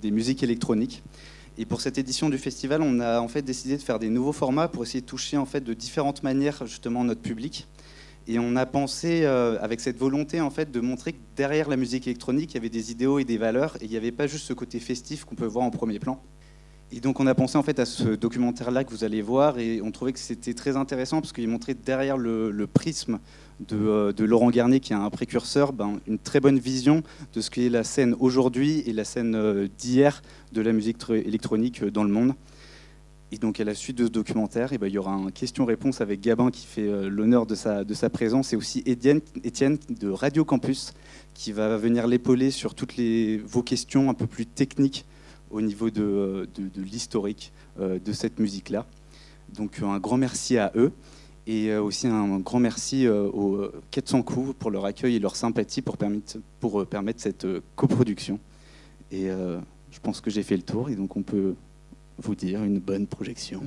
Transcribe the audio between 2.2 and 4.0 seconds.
du festival, on a en fait décidé de faire